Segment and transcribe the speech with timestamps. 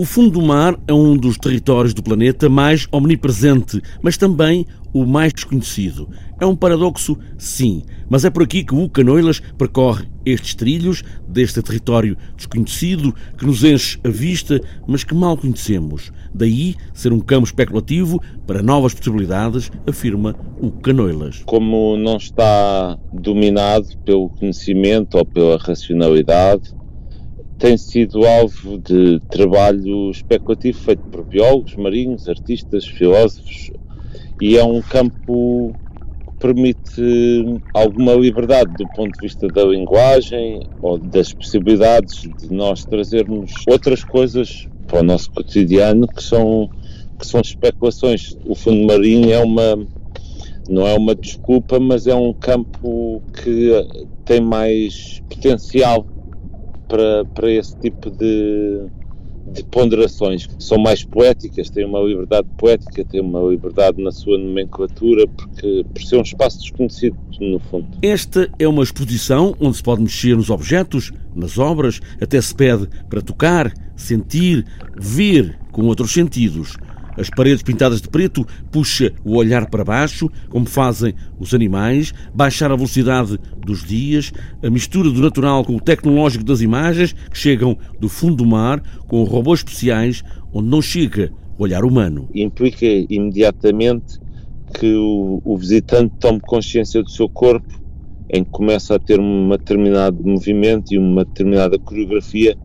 [0.00, 5.04] O fundo do mar é um dos territórios do planeta mais omnipresente, mas também o
[5.04, 6.08] mais desconhecido.
[6.40, 11.60] É um paradoxo, sim, mas é por aqui que o Canoilas percorre estes trilhos deste
[11.60, 16.12] território desconhecido que nos enche a vista, mas que mal conhecemos.
[16.32, 21.42] Daí ser um campo especulativo para novas possibilidades, afirma o Canoilas.
[21.44, 26.72] Como não está dominado pelo conhecimento ou pela racionalidade,
[27.58, 33.72] tem sido alvo de trabalho especulativo feito por biólogos, marinhos, artistas, filósofos
[34.40, 35.74] e é um campo
[36.24, 42.84] que permite alguma liberdade do ponto de vista da linguagem ou das possibilidades de nós
[42.84, 46.70] trazermos outras coisas para o nosso cotidiano que são
[47.18, 48.38] que são especulações.
[48.46, 49.84] O fundo marinho é uma
[50.68, 53.72] não é uma desculpa, mas é um campo que
[54.24, 56.06] tem mais potencial
[56.88, 58.86] para, para esse tipo de,
[59.52, 64.38] de ponderações que são mais poéticas, têm uma liberdade poética, têm uma liberdade na sua
[64.38, 67.86] nomenclatura, porque por ser um espaço desconhecido, no fundo.
[68.02, 72.88] Esta é uma exposição onde se pode mexer nos objetos, nas obras, até se pede
[73.08, 76.76] para tocar, sentir, ver com outros sentidos.
[77.18, 82.70] As paredes pintadas de preto puxa o olhar para baixo, como fazem os animais, baixar
[82.70, 87.76] a velocidade dos dias, a mistura do natural com o tecnológico das imagens que chegam
[87.98, 92.28] do fundo do mar, com robôs especiais, onde não chega o olhar humano.
[92.32, 94.20] Implica imediatamente
[94.74, 97.82] que o, o visitante tome consciência do seu corpo,
[98.30, 102.56] em que começa a ter um determinado movimento e uma determinada coreografia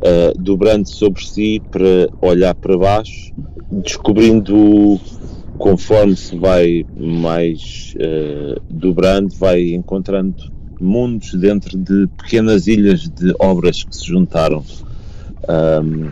[0.00, 3.32] uh, dobrando sobre si para olhar para baixo,
[3.70, 5.00] descobrindo
[5.58, 13.84] conforme se vai mais uh, dobrando, vai encontrando mundos dentro de pequenas ilhas de obras
[13.84, 14.64] que se juntaram.
[15.48, 16.10] Um,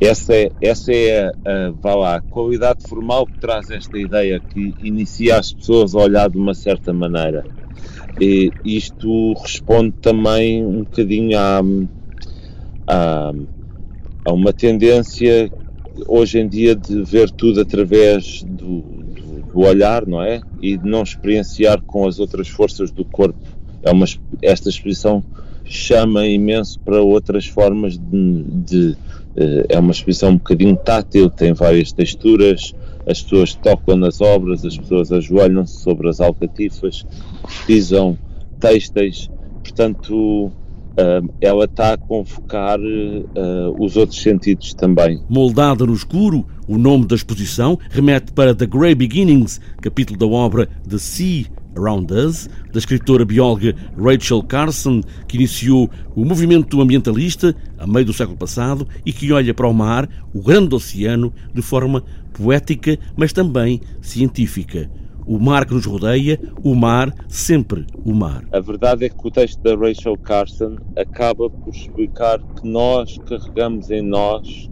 [0.00, 4.38] essa é, essa é a, a, vá lá, a qualidade formal que traz esta ideia,
[4.38, 7.44] que inicia as pessoas a olhar de uma certa maneira.
[8.20, 11.60] E isto responde também um bocadinho há,
[14.24, 15.50] há uma tendência
[16.06, 20.40] hoje em dia de ver tudo através do, do, do, olhar, não é?
[20.60, 23.38] E de não experienciar com as outras forças do corpo.
[23.82, 24.06] É uma,
[24.42, 25.22] esta exposição
[25.64, 28.96] chama imenso para outras formas de, de
[29.36, 32.74] eh, é uma exposição um bocadinho tátil, tem várias texturas,
[33.06, 37.04] as pessoas tocam nas obras, as pessoas ajoelham-se sobre as alcatifas,
[37.66, 38.16] pisam
[38.58, 39.30] têxteis,
[39.62, 40.50] portanto
[40.96, 45.20] uh, ela está a convocar uh, os outros sentidos também.
[45.28, 50.68] Moldada no escuro, o nome da exposição remete para The Grey Beginnings, capítulo da obra
[50.88, 51.46] The Sea
[51.76, 58.12] Around Us, da escritora bióloga Rachel Carson, que iniciou o movimento ambientalista a meio do
[58.12, 62.02] século passado e que olha para o mar, o grande oceano, de forma
[62.32, 64.90] poética, mas também científica
[65.26, 68.44] o mar que nos rodeia, o mar, sempre o mar.
[68.52, 73.90] A verdade é que o texto da Rachel Carson acaba por explicar que nós carregamos
[73.90, 74.70] em nós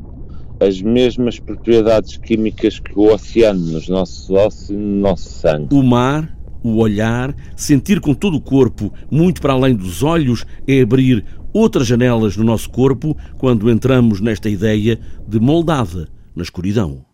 [0.61, 5.75] as mesmas propriedades químicas que o oceano, nos nossos ossos e no nosso sangue.
[5.75, 10.81] O mar, o olhar, sentir com todo o corpo, muito para além dos olhos, é
[10.81, 17.05] abrir outras janelas no nosso corpo quando entramos nesta ideia de moldada na escuridão.